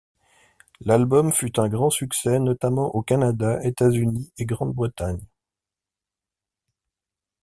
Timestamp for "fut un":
1.31-1.69